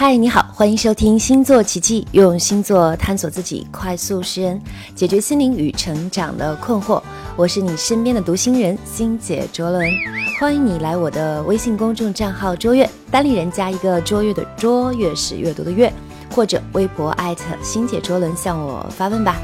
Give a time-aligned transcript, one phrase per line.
[0.00, 4.62] 嗨，你好，欢迎收听星座奇迹，用星座探索自己，快速识人，
[4.94, 7.02] 解决心灵与成长的困惑。
[7.34, 9.92] 我是你身边的读心人星姐卓伦，
[10.38, 15.92] 欢迎你来我的微信公众账号卓越，单立人加一个卓越的卓，越是阅读的阅，
[16.32, 19.36] 或者微博艾特星姐卓伦向我发问吧。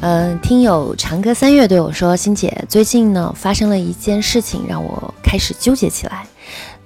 [0.00, 6.26] 嗯，听友长歌三月对我说：“欣姐，最近呢发生了一件事情，让我开始纠结起来。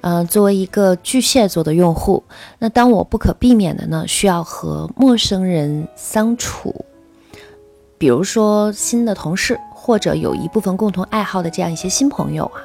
[0.02, 2.22] 嗯，作为一个巨蟹座的用户，
[2.58, 6.74] 那当我不可避免的呢需要和陌生人相处，
[7.98, 12.60] 比如说新的同事，或者有一部分共同爱好的这样一些新朋友啊，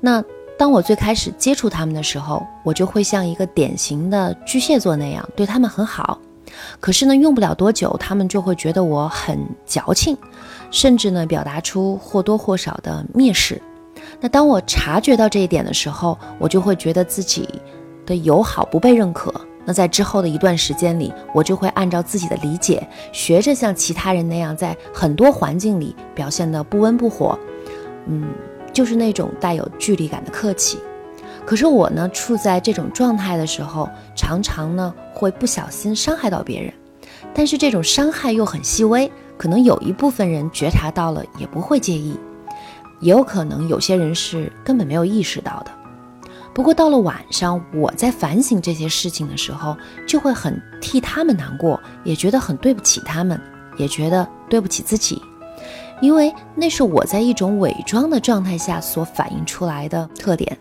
[0.00, 0.24] 那
[0.58, 6.18] 当我最开始接触他们的时候，我就会像一个典型的巨蟹座那样对他们很好。”
[6.80, 10.16] 可是呢，用不了多久，他们就会觉得我很矫情，
[10.72, 13.62] 甚至呢，表达出或多或少的蔑视。
[14.18, 17.48] 那当我察觉到这一点的时候，我就会觉得自己
[18.04, 19.32] 的友好不被认可。
[19.64, 27.38] 那在之后的一段时间里，我就会按照自己的理解，学着像其他人那样，在很多环境里表现得不温不火，
[28.06, 28.28] 嗯，
[28.72, 30.78] 就是那种带有距离感的客气。
[31.44, 36.72] 可是我呢，处在这种状态的时候，常常呢会不小心伤害到别人，
[37.34, 42.18] 但是这种伤害又很细微，可能有一部分人觉察到了也不会介意，
[43.00, 45.70] 也有可能有些人是根本没有意识到的。
[46.52, 53.40] 不过到了晚上，我在反省这些事情的时候，就会很替他们难过，也觉得很对不起他们，
[53.78, 55.22] 也觉得对不起自己，
[56.00, 60.58] 因为那是我在一种伪装的状态下所反映出来的特点。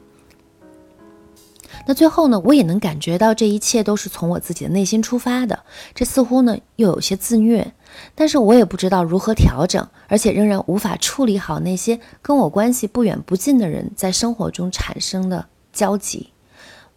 [1.88, 5.60] 那最后呢，我也能感觉到这一切都是从我自己的内心出发的，
[5.96, 7.74] 这似乎呢又有些自虐，
[8.16, 16.30] 但是我也不知道如何调整，而且仍然无法处理好那些跟我关系不远不近的人在生活中产生的交集，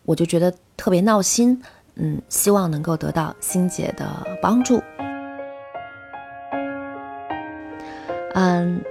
[0.05, 1.63] 我就觉得特别闹心，
[1.97, 4.07] 嗯，希望能够得到欣姐的
[4.41, 4.83] 帮助，
[8.35, 8.83] 嗯。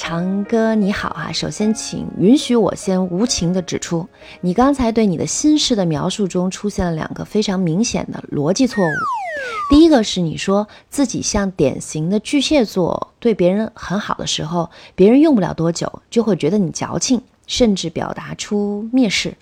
[0.00, 4.08] 长哥你好啊，首先请允许我先无情的指出，
[4.40, 9.17] 你刚才对你的心事的描述中出现了两个非常明显的逻辑错误。
[9.70, 19.36] 第一个是你说自己像典型的巨蟹座，对别人很好的时候，别人用不了多久就会觉得你矫情，甚至表达出蔑视。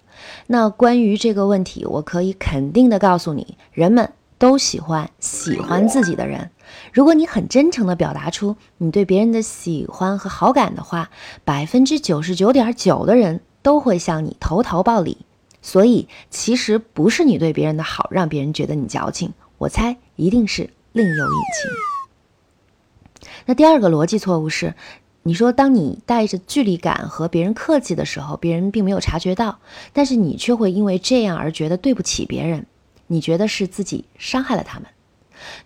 [0.47, 6.51] 那关于这个问题，我可以肯定的告诉你，人们都喜欢喜欢自己的人。
[6.93, 11.11] 如果你很真诚地表达出你对别人的喜欢和好感的话，
[11.45, 15.19] 百分之九十九点九的人都会向你投桃报李。
[15.63, 23.29] 所以，其实不是你对别人的好让别人觉得你矫情，我猜一定是另有隐情。
[23.47, 24.75] 那第二个逻辑错误是，
[25.23, 29.59] 你说当你带着距离感和别人客气的时候，别人并没有察觉到，
[29.93, 32.67] 但是你却会因为这样而觉得对不起别人，
[33.07, 34.89] 你觉得是自己伤害了他们。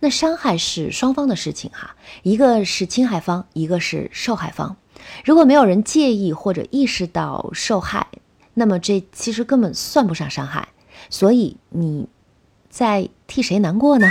[0.00, 4.76] 那伤害是双方的事情哈，一个是侵害方，一个是受害方。
[5.24, 8.08] 如果没有人介意或者意识到受害，
[8.54, 10.68] 那么这其实根本算不上伤害。
[11.08, 12.08] 所以你
[12.70, 14.06] 在替谁难过呢？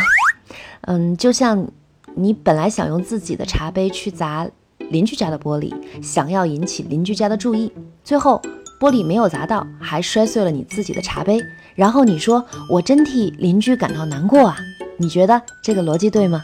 [0.81, 1.67] 嗯，就像
[2.15, 4.47] 你本来想用自己的茶杯去砸
[4.77, 7.71] 邻居家的玻璃，想要引起邻居家的注意，
[8.03, 8.41] 最后
[8.79, 11.39] 玻璃没有砸到，还摔碎了你自己的茶杯。
[11.75, 14.57] 然后你说：“我真替邻居感到难过啊。”
[14.97, 16.43] 你觉得这个逻辑对吗？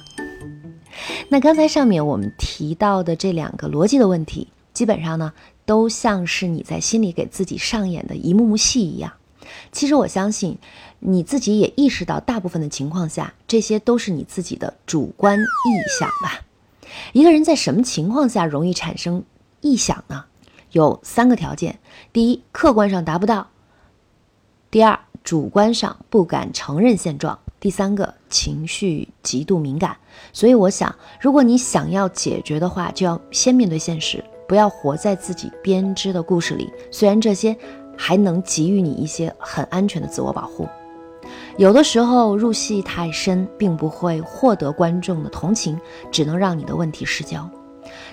[1.28, 5.34] 那刚才上面我们提到的这两个逻辑的问题，基本上呢，
[5.66, 9.12] 都像是你在心里给自己上演的一幕幕戏一样。
[9.72, 10.58] 其实我相信
[11.00, 16.42] 你自己也意识到，大部分的情况下，这些都是你自己的主观臆想吧。
[17.14, 19.24] 一个人在什么情况下容易产生
[19.62, 20.26] 臆想呢？
[20.72, 21.80] 有三个条件：
[22.12, 23.48] 第一，客观上达不到；
[24.70, 27.40] 第二，主观上不敢承认现状。
[27.58, 29.98] 第三个情绪极度敏感，
[30.32, 36.70] 所以我想，如果你想要解决的话，就要先面对现实，不要活在自己编织的故事里。
[36.92, 37.58] 虽然这些
[37.98, 40.68] 还能给予你一些很安全的自我保护，
[41.58, 45.80] 有的时候入戏太深，并不会获得观众的同情，
[46.12, 47.50] 只能让你的问题失焦。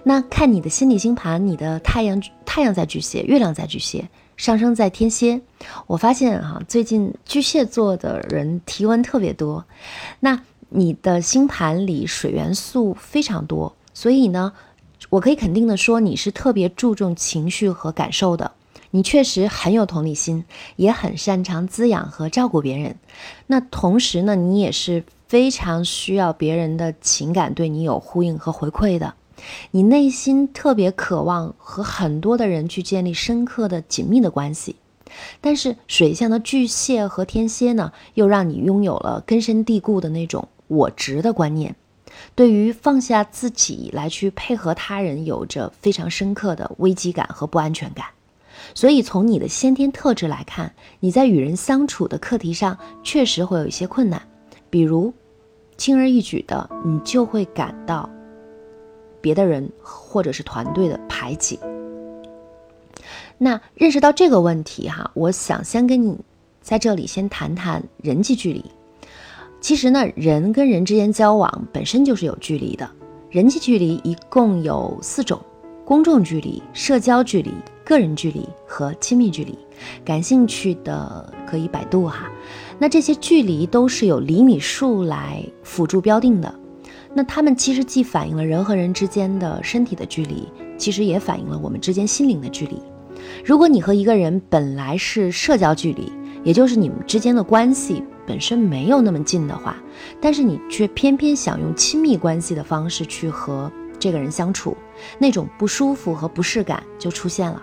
[0.03, 4.09] 那看你的心理星盘，你的太阳太阳在巨蟹，月亮在巨蟹。
[4.35, 5.41] 上升在天蝎，
[5.87, 9.65] 我发现哈，最近巨蟹座的人提问特别多。
[10.19, 10.41] 那
[10.71, 14.53] 你的星盘里水元素非常多，所以呢，
[15.11, 18.51] 我可以肯定的说，你是特别注重情绪和感受的。
[18.95, 20.45] 你确实很有同理心，
[20.77, 22.97] 也很擅长滋养和照顾别人。
[23.47, 29.15] 那同时呢，你也是非常需要别人的情感对你有呼应和回馈的。
[29.71, 34.77] 你内心特别渴望和很多的人去建立深刻的、紧密的关系，
[35.41, 41.75] 但是水象的巨蟹和天蝎呢，又让你拥有了根深蒂固的那种我执的观念，
[42.35, 48.07] 对于放下自己来去配合他人，有着非常深刻的危机感和不安全感。
[48.75, 54.21] 所以从你的先天特质来看，你在与人相处的课题上确实会有一些困难，
[54.71, 55.13] 比如
[55.77, 58.09] 轻而易举的，你就会感到
[59.21, 61.59] 别的人或者是团队的排挤。
[63.39, 66.17] 那认识到这个问题哈，我想先跟你
[66.61, 68.65] 在这里先谈谈人际距离。
[69.61, 72.89] 其实呢，人跟人之间交往本身就是有距离的，
[73.31, 75.41] 人际距离一共有四种：
[75.85, 77.53] 公众距离、社交距离、
[77.85, 79.57] 个人距离和亲密距离。
[80.05, 82.31] 感兴趣的可以百度哈。
[82.79, 86.55] 那这些距离都是有厘米数来辅助标定的。
[87.15, 90.49] 那它们其实既反映了人和人之间的身体的距离，
[90.79, 92.81] 其实也反映了我们之间心灵的距离。
[93.45, 96.11] 如果你和一个人本来是社交距离，
[96.43, 99.77] 也就是你们之间的关系本身没有那么近的话，
[100.21, 104.77] 但是你却偏偏想用亲密关系的方式去和这个人相处，
[105.19, 107.63] 那种不舒服和不适感就出现了。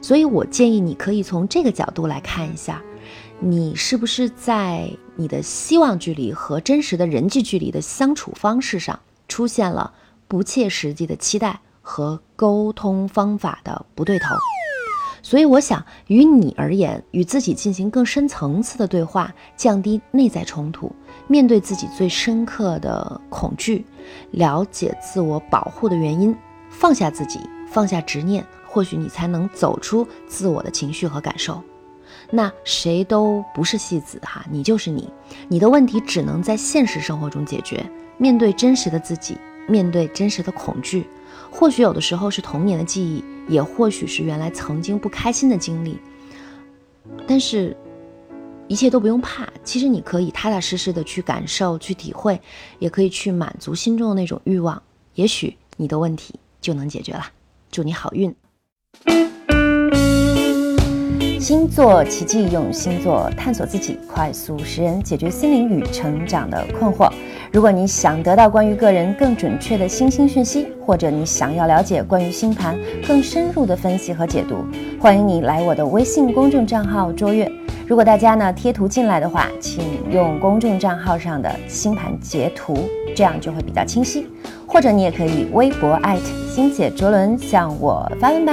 [0.00, 2.82] 所以我建议你可以从这个角度来看一下，
[3.40, 8.98] 你是不是在你的希望距离和真实的人际距离的相处方式上
[9.28, 9.92] 出现了
[10.26, 14.26] 不切实际的期待和沟通方法的不对头。
[15.20, 20.90] 所以，我想于你而言，与自己进行更深层次的对话，降低内在冲突，
[21.26, 23.84] 面对自己最深刻的恐惧，
[24.30, 26.34] 了解自我保护的原因，
[26.70, 28.46] 放下自己，放下执念，
[28.78, 31.60] 或许你才能走出自我的情绪和感受。
[32.30, 35.12] 那谁都不是戏子哈，你就是你，
[35.48, 37.84] 你的问题只能在现实生活中解决。
[38.18, 39.36] 面对真实的自己，
[39.66, 41.08] 面对真实的恐惧。
[41.50, 45.98] 或许有的时候是童年的记忆，也或许是原来曾经不开心的经历。
[47.26, 47.76] 但是，
[48.68, 49.48] 一切都不用怕。
[49.64, 52.40] 其实你可以踏踏实实的去感受、去体会，
[52.78, 54.80] 也可以去满足心中的那种欲望。
[55.16, 57.24] 也许你的问题就能解决了。
[57.72, 58.32] 祝你好运！
[61.40, 67.10] 星座奇迹，用星座探索自己，快速识人，解决心灵与成长的困惑。
[67.50, 74.56] 如果你想得到关于个人更准确的星星讯息，或者你想要了解关于星盘更深入的分析和解读，
[75.00, 77.50] 欢迎你来我的微信公众账号卓越。
[77.86, 82.76] 如果大家呢贴图进来的话，请用公众账号上的星盘截图，
[83.16, 84.26] 这样就会比较清晰。
[84.66, 86.24] 或者你也可以微博艾特
[86.54, 88.52] 星姐卓伦向我发问吧。